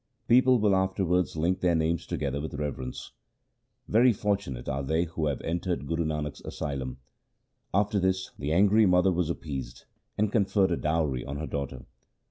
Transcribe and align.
People 0.27 0.57
will 0.59 0.75
afterwards 0.75 1.35
link 1.35 1.59
their 1.61 1.75
names 1.75 2.07
together 2.07 2.41
with 2.41 2.55
reverence. 2.55 3.11
Very 3.87 4.11
fortunate 4.13 4.67
are 4.67 4.81
they 4.81 5.03
who 5.03 5.27
have 5.27 5.39
entered 5.41 5.85
Guru 5.85 6.05
Nanak's 6.05 6.41
asylum.' 6.41 6.97
After 7.71 7.99
this 7.99 8.31
the 8.39 8.51
angry 8.51 8.87
mother 8.87 9.11
was 9.11 9.29
appeased, 9.29 9.85
and 10.17 10.31
con 10.31 10.45
ferred 10.45 10.71
a 10.71 10.75
dowry 10.77 11.23
on 11.23 11.37
her 11.37 11.45
daughter. 11.45 11.85